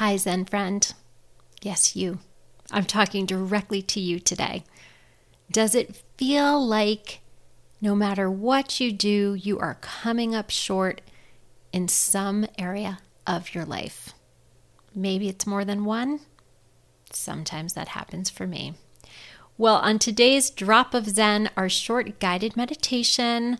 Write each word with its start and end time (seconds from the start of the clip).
Hi, 0.00 0.16
Zen 0.16 0.46
friend. 0.46 0.94
Yes, 1.60 1.94
you. 1.94 2.20
I'm 2.70 2.86
talking 2.86 3.26
directly 3.26 3.82
to 3.82 4.00
you 4.00 4.18
today. 4.18 4.64
Does 5.52 5.74
it 5.74 6.02
feel 6.16 6.66
like 6.66 7.20
no 7.82 7.94
matter 7.94 8.30
what 8.30 8.80
you 8.80 8.92
do, 8.92 9.34
you 9.34 9.58
are 9.58 9.76
coming 9.82 10.34
up 10.34 10.48
short 10.48 11.02
in 11.70 11.86
some 11.86 12.46
area 12.56 13.00
of 13.26 13.54
your 13.54 13.66
life? 13.66 14.14
Maybe 14.94 15.28
it's 15.28 15.46
more 15.46 15.66
than 15.66 15.84
one. 15.84 16.20
Sometimes 17.12 17.74
that 17.74 17.88
happens 17.88 18.30
for 18.30 18.46
me. 18.46 18.72
Well, 19.58 19.76
on 19.76 19.98
today's 19.98 20.48
Drop 20.48 20.94
of 20.94 21.10
Zen, 21.10 21.50
our 21.58 21.68
short 21.68 22.20
guided 22.20 22.56
meditation, 22.56 23.58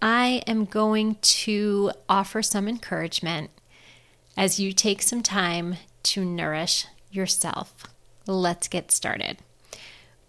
I 0.00 0.42
am 0.46 0.64
going 0.64 1.16
to 1.20 1.92
offer 2.08 2.40
some 2.40 2.68
encouragement 2.68 3.50
as 4.36 4.58
you 4.58 4.72
take 4.72 5.02
some 5.02 5.22
time 5.22 5.76
to 6.02 6.24
nourish 6.24 6.86
yourself. 7.10 7.84
Let's 8.26 8.68
get 8.68 8.90
started. 8.90 9.38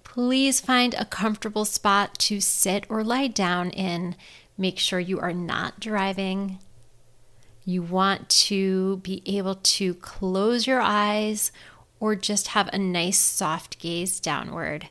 Please 0.03 0.61
find 0.61 0.93
a 0.93 1.05
comfortable 1.05 1.65
spot 1.65 2.17
to 2.19 2.39
sit 2.39 2.85
or 2.89 3.03
lie 3.03 3.27
down 3.27 3.69
in. 3.71 4.15
Make 4.57 4.79
sure 4.79 4.99
you 4.99 5.19
are 5.19 5.33
not 5.33 5.79
driving. 5.79 6.59
You 7.65 7.81
want 7.81 8.29
to 8.29 8.97
be 8.97 9.21
able 9.25 9.55
to 9.55 9.95
close 9.95 10.67
your 10.67 10.81
eyes 10.81 11.51
or 11.99 12.15
just 12.15 12.49
have 12.49 12.69
a 12.71 12.77
nice 12.77 13.17
soft 13.17 13.79
gaze 13.79 14.19
downward. 14.19 14.89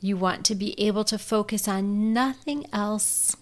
You 0.00 0.16
want 0.16 0.44
to 0.46 0.54
be 0.54 0.78
able 0.78 1.04
to 1.04 1.18
focus 1.18 1.66
on 1.66 2.12
nothing 2.12 2.66
else 2.72 3.36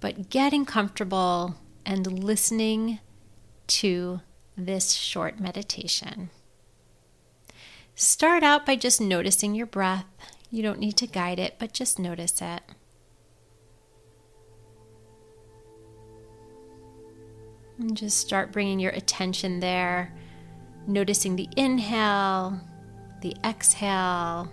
but 0.00 0.30
getting 0.30 0.64
comfortable 0.64 1.56
and 1.84 2.24
listening 2.24 3.00
to 3.68 4.20
this 4.56 4.92
short 4.92 5.40
meditation. 5.40 6.30
Start 7.94 8.42
out 8.42 8.66
by 8.66 8.76
just 8.76 9.00
noticing 9.00 9.54
your 9.54 9.66
breath. 9.66 10.06
You 10.50 10.62
don't 10.62 10.80
need 10.80 10.96
to 10.98 11.06
guide 11.06 11.38
it, 11.38 11.56
but 11.58 11.72
just 11.72 11.98
notice 11.98 12.40
it. 12.40 12.62
And 17.78 17.96
just 17.96 18.18
start 18.18 18.52
bringing 18.52 18.78
your 18.78 18.92
attention 18.92 19.60
there, 19.60 20.14
noticing 20.86 21.36
the 21.36 21.48
inhale, 21.56 22.60
the 23.20 23.36
exhale. 23.44 24.48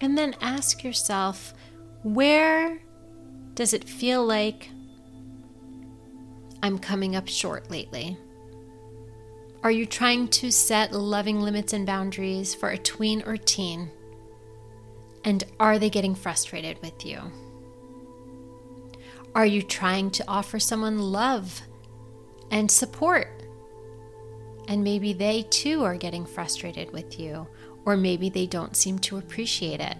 And 0.00 0.16
then 0.16 0.34
ask 0.40 0.82
yourself 0.82 1.54
where 2.02 2.80
does 3.54 3.74
it 3.74 3.84
feel 3.84 4.24
like 4.24 4.70
I'm 6.62 6.78
coming 6.78 7.16
up 7.16 7.28
short 7.28 7.70
lately? 7.70 8.16
Are 9.62 9.70
you 9.70 9.84
trying 9.84 10.28
to 10.28 10.50
set 10.50 10.92
loving 10.92 11.40
limits 11.40 11.74
and 11.74 11.84
boundaries 11.84 12.54
for 12.54 12.70
a 12.70 12.78
tween 12.78 13.22
or 13.26 13.36
teen? 13.36 13.90
And 15.24 15.44
are 15.58 15.78
they 15.78 15.90
getting 15.90 16.14
frustrated 16.14 16.80
with 16.80 17.04
you? 17.04 17.20
Are 19.34 19.44
you 19.44 19.62
trying 19.62 20.10
to 20.12 20.24
offer 20.26 20.58
someone 20.58 20.98
love 20.98 21.60
and 22.50 22.70
support? 22.70 23.28
And 24.66 24.82
maybe 24.82 25.12
they 25.12 25.42
too 25.50 25.84
are 25.84 25.96
getting 25.96 26.24
frustrated 26.24 26.90
with 26.92 27.20
you, 27.20 27.46
or 27.84 27.96
maybe 27.96 28.28
they 28.28 28.46
don't 28.46 28.76
seem 28.76 28.98
to 29.00 29.18
appreciate 29.18 29.80
it. 29.80 29.96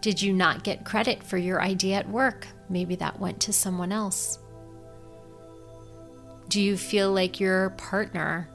Did 0.00 0.22
you 0.22 0.32
not 0.32 0.62
get 0.62 0.84
credit 0.84 1.22
for 1.22 1.36
your 1.36 1.60
idea 1.60 1.96
at 1.96 2.08
work? 2.08 2.46
Maybe 2.68 2.94
that 2.96 3.18
went 3.18 3.40
to 3.40 3.52
someone 3.52 3.90
else. 3.92 4.38
Do 6.48 6.60
you 6.60 6.76
feel 6.76 7.12
like 7.12 7.40
your 7.40 7.70
partner 7.70 8.48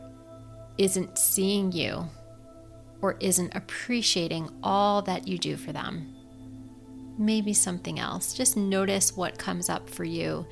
isn't 0.77 1.17
seeing 1.17 1.71
you 1.73 2.07
or 3.01 3.17
isn't 3.19 3.53
appreciating 3.55 4.49
all 4.63 5.01
that 5.01 5.27
you 5.27 5.37
do 5.37 5.57
for 5.57 5.73
them? 5.73 6.15
Maybe 7.17 7.53
something 7.53 7.99
else. 7.99 8.33
Just 8.33 8.55
notice 8.55 9.17
what 9.17 9.37
comes 9.37 9.69
up 9.69 9.89
for 9.89 10.05
you 10.05 10.45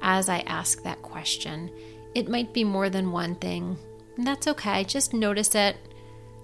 as 0.00 0.28
I 0.28 0.40
ask 0.40 0.82
that 0.82 1.02
question. 1.02 1.70
It 2.14 2.28
might 2.28 2.54
be 2.54 2.64
more 2.64 2.88
than 2.88 3.12
one 3.12 3.34
thing, 3.34 3.76
and 4.16 4.26
that's 4.26 4.48
okay. 4.48 4.84
Just 4.84 5.12
notice 5.12 5.54
it. 5.54 5.76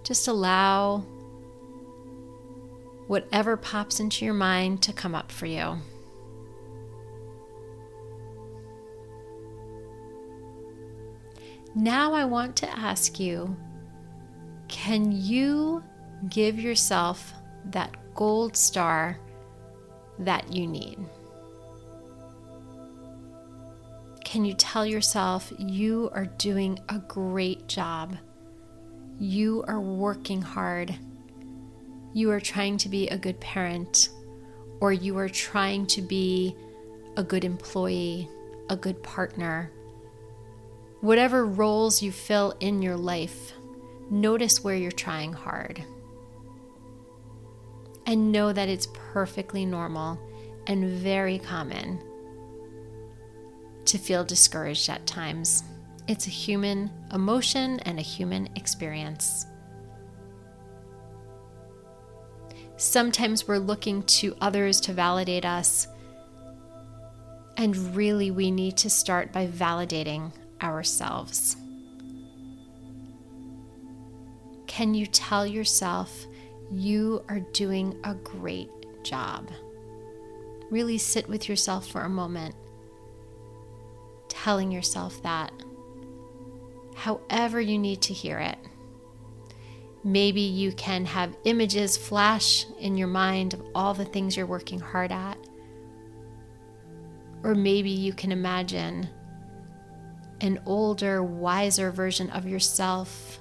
Just 0.05 0.29
allow 0.29 0.99
whatever 3.07 3.57
pops 3.57 4.01
into 4.01 4.25
your 4.25 4.35
mind 4.35 4.83
to 4.83 4.93
come 4.93 5.15
up 5.15 5.33
for 5.33 5.47
you. 5.47 5.79
Now, 11.75 12.13
I 12.13 12.25
want 12.25 12.55
to 12.57 12.79
ask 12.79 13.19
you 13.19 13.57
can 14.69 15.11
you 15.11 15.83
give 16.29 16.59
yourself 16.59 17.33
that 17.67 18.15
gold 18.15 18.57
star 18.57 19.19
that 20.21 20.53
you 20.53 20.67
need? 20.67 20.99
Can 24.25 24.45
you 24.45 24.55
tell 24.55 24.87
yourself 24.87 25.53
you 25.59 26.11
are 26.13 26.27
doing 26.27 26.79
a 26.89 26.99
great 26.99 27.67
job? 27.69 28.17
You 29.19 29.65
are 29.69 29.81
working 29.81 30.43
hard 30.43 30.97
you 32.15 32.31
are 32.31 32.41
trying 32.41 32.79
to 32.79 32.89
be 32.89 33.09
a 33.09 33.19
good 33.19 33.41
parent, 33.41 34.09
or 34.81 34.93
you 34.93 35.19
are 35.19 35.29
trying 35.29 35.85
to 35.89 36.01
be 36.01 36.57
a 37.17 37.25
good 37.25 37.45
employee, 37.45 38.29
a 38.71 38.77
good 38.77 39.03
partner. 39.03 39.73
Whatever 41.01 41.45
roles 41.45 42.01
you 42.01 42.13
fill 42.13 42.55
in 42.61 42.83
your 42.83 42.97
life, 42.97 43.53
notice 44.11 44.63
where 44.63 44.77
you're 44.77 44.93
trying 44.93 45.33
hard. 45.33 45.83
And 48.07 48.31
know 48.31 48.53
that 48.53 48.69
it's 48.69 48.87
perfectly 48.95 49.67
normal 49.67 50.17
and 50.69 50.89
very 50.89 51.41
common 51.41 52.01
to 53.87 53.99
feel 53.99 54.23
discouraged 54.23 54.89
at 54.89 55.05
times. 55.05 55.65
It's 56.07 56.27
a 56.27 56.31
human 56.31 56.91
emotion 57.13 57.81
and 57.81 57.99
a 57.99 58.03
human 58.03 58.51
experience. 58.57 59.47
Sometimes 62.77 63.49
we're 63.49 63.59
looking 63.59 64.03
to 64.03 64.37
others 64.41 64.81
to 64.83 64.93
validate 64.93 65.47
us. 65.47 65.89
And 67.57 67.97
really, 67.97 68.31
we 68.31 68.51
need 68.51 68.77
to 68.79 68.91
start 68.91 69.33
by 69.33 69.47
validating 69.47 70.33
ourselves. 70.61 71.57
Can 74.67 74.93
you 74.93 75.07
tell 75.07 75.47
yourself 75.47 76.27
you 76.71 77.25
are 77.29 77.41
doing 77.53 77.99
a 78.05 78.15
great 78.15 78.71
job? 79.05 79.51
Really 80.71 80.99
sit 80.99 81.29
with 81.29 81.49
yourself 81.49 81.87
for 81.87 82.01
a 82.01 82.09
moment, 82.09 82.57
telling 84.29 84.73
yourself 84.73 85.23
that, 85.23 85.53
however 86.95 87.61
you 87.61 87.79
need 87.79 88.03
to 88.03 88.15
hear 88.15 88.39
it. 88.39 88.59
Maybe 90.05 90.43
you 90.43 90.73
can 90.73 91.07
have 91.07 91.37
images 91.45 91.97
flash 91.97 92.67
in 92.79 92.97
your 92.97 93.09
mind 93.09 93.55
of 93.55 93.63
all 93.75 93.95
the 93.95 94.05
things 94.05 94.37
you're 94.37 94.47
working 94.47 94.79
hard 94.79 95.11
at. 95.11 95.39
Or 97.43 97.55
maybe 97.55 97.91
you 97.91 98.13
can 98.13 98.31
imagine 98.31 99.09
an 100.41 100.61
older, 100.67 101.23
wiser 101.23 101.91
version 101.91 102.29
of 102.31 102.47
yourself 102.47 103.41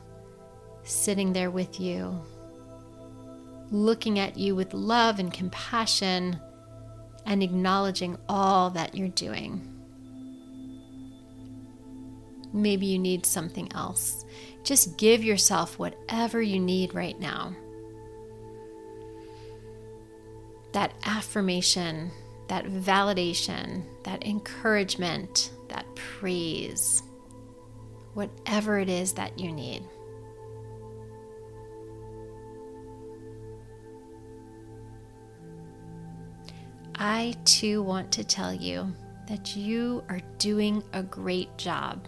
sitting 0.83 1.33
there 1.33 1.51
with 1.51 1.79
you, 1.79 2.21
looking 3.71 4.19
at 4.19 4.37
you 4.37 4.55
with 4.55 4.73
love 4.73 5.19
and 5.19 5.33
compassion 5.33 6.39
and 7.25 7.43
acknowledging 7.43 8.17
all 8.29 8.69
that 8.69 8.95
you're 8.95 9.07
doing. 9.09 9.72
Maybe 12.53 12.85
you 12.85 12.99
need 12.99 13.25
something 13.25 13.71
else. 13.73 14.25
Just 14.63 14.97
give 14.97 15.23
yourself 15.23 15.79
whatever 15.79 16.41
you 16.41 16.59
need 16.59 16.93
right 16.93 17.19
now. 17.19 17.55
That 20.71 20.93
affirmation, 21.03 22.11
that 22.47 22.65
validation, 22.65 23.83
that 24.03 24.25
encouragement, 24.25 25.51
that 25.69 25.85
praise, 25.95 27.01
whatever 28.13 28.77
it 28.79 28.89
is 28.89 29.13
that 29.13 29.39
you 29.39 29.51
need. 29.51 29.83
I 36.95 37.35
too 37.43 37.81
want 37.81 38.11
to 38.13 38.23
tell 38.23 38.53
you 38.53 38.93
that 39.27 39.55
you 39.55 40.03
are 40.09 40.21
doing 40.37 40.83
a 40.93 41.01
great 41.01 41.57
job 41.57 42.07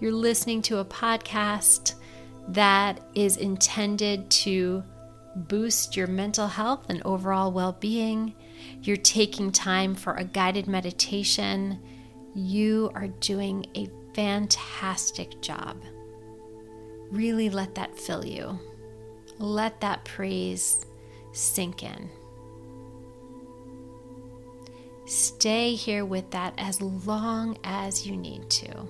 you're 0.00 0.12
listening 0.12 0.62
to 0.62 0.78
a 0.78 0.84
podcast 0.84 1.94
that 2.48 3.00
is 3.14 3.36
intended 3.36 4.30
to 4.30 4.82
boost 5.36 5.96
your 5.96 6.06
mental 6.06 6.46
health 6.46 6.86
and 6.88 7.02
overall 7.04 7.52
well 7.52 7.72
being. 7.80 8.34
You're 8.82 8.96
taking 8.96 9.50
time 9.50 9.94
for 9.94 10.14
a 10.14 10.24
guided 10.24 10.66
meditation. 10.66 11.80
You 12.34 12.90
are 12.94 13.08
doing 13.08 13.66
a 13.76 13.88
fantastic 14.14 15.40
job. 15.40 15.82
Really 17.10 17.50
let 17.50 17.74
that 17.76 17.96
fill 17.98 18.24
you. 18.24 18.58
Let 19.38 19.80
that 19.80 20.04
praise 20.04 20.84
sink 21.32 21.82
in. 21.82 22.10
Stay 25.06 25.74
here 25.74 26.04
with 26.04 26.30
that 26.30 26.54
as 26.56 26.80
long 26.80 27.58
as 27.62 28.06
you 28.06 28.16
need 28.16 28.48
to. 28.48 28.86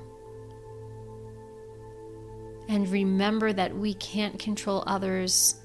And 2.74 2.88
remember 2.88 3.52
that 3.52 3.72
we 3.72 3.94
can't 3.94 4.36
control 4.36 4.82
others, 4.88 5.60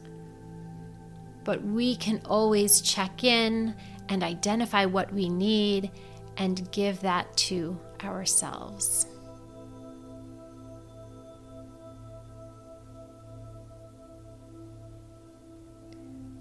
but 1.44 1.64
we 1.64 1.96
can 1.96 2.22
always 2.26 2.82
check 2.82 3.24
in 3.24 3.74
and 4.10 4.22
identify 4.22 4.86
what 4.86 5.12
we 5.12 5.28
need 5.28 5.90
and 6.38 6.72
give 6.72 7.00
that 7.00 7.36
to 7.36 7.80
ourselves. 8.04 9.08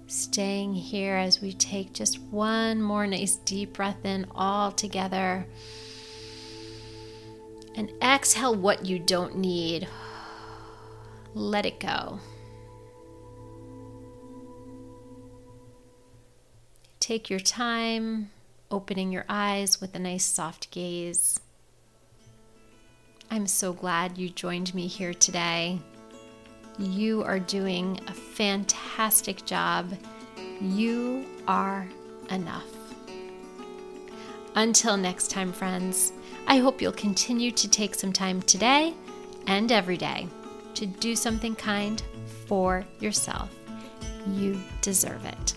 Staying 0.05 0.75
here 0.75 1.15
as 1.15 1.41
we 1.41 1.53
take 1.53 1.93
just 1.93 2.19
one 2.25 2.79
more 2.79 3.07
nice 3.07 3.37
deep 3.37 3.73
breath 3.73 4.05
in 4.05 4.27
all 4.35 4.71
together. 4.71 5.47
And 7.75 7.91
exhale 8.03 8.53
what 8.53 8.85
you 8.85 8.99
don't 8.99 9.35
need. 9.35 9.87
Let 11.35 11.65
it 11.65 11.79
go. 11.79 12.19
Take 16.99 17.29
your 17.29 17.39
time, 17.39 18.31
opening 18.71 19.11
your 19.11 19.25
eyes 19.29 19.79
with 19.79 19.95
a 19.95 19.99
nice 19.99 20.25
soft 20.25 20.71
gaze. 20.71 21.39
I'm 23.31 23.47
so 23.47 23.73
glad 23.73 24.17
you 24.17 24.29
joined 24.29 24.73
me 24.73 24.87
here 24.87 25.13
today. 25.13 25.79
You 26.79 27.23
are 27.23 27.39
doing 27.39 27.99
a 28.07 28.13
fantastic 28.13 29.45
job. 29.45 29.93
You 30.61 31.25
are 31.47 31.87
enough. 32.31 32.65
Until 34.55 34.97
next 34.97 35.29
time, 35.29 35.51
friends, 35.51 36.11
I 36.47 36.57
hope 36.57 36.81
you'll 36.81 36.91
continue 36.91 37.51
to 37.51 37.67
take 37.69 37.93
some 37.93 38.13
time 38.13 38.41
today 38.41 38.93
and 39.45 39.71
every 39.71 39.97
day 39.97 40.27
to 40.79 40.85
do 40.85 41.13
something 41.13 41.55
kind 41.55 42.01
for 42.47 42.85
yourself. 43.01 43.53
You 44.27 44.57
deserve 44.81 45.25
it. 45.25 45.53